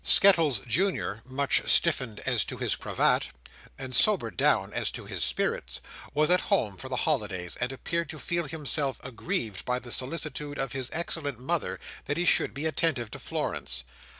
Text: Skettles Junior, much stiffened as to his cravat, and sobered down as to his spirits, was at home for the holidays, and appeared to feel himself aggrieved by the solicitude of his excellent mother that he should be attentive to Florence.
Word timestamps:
Skettles 0.03 0.61
Junior, 0.61 1.21
much 1.27 1.61
stiffened 1.69 2.21
as 2.25 2.43
to 2.45 2.57
his 2.57 2.75
cravat, 2.75 3.27
and 3.77 3.93
sobered 3.93 4.35
down 4.35 4.73
as 4.73 4.89
to 4.89 5.05
his 5.05 5.23
spirits, 5.23 5.79
was 6.15 6.31
at 6.31 6.41
home 6.49 6.75
for 6.75 6.89
the 6.89 6.95
holidays, 7.05 7.55
and 7.57 7.71
appeared 7.71 8.09
to 8.09 8.17
feel 8.17 8.45
himself 8.45 8.99
aggrieved 9.03 9.63
by 9.63 9.77
the 9.77 9.91
solicitude 9.91 10.57
of 10.57 10.71
his 10.71 10.89
excellent 10.91 11.37
mother 11.37 11.79
that 12.05 12.17
he 12.17 12.25
should 12.25 12.51
be 12.55 12.65
attentive 12.65 13.11
to 13.11 13.19
Florence. 13.19 13.83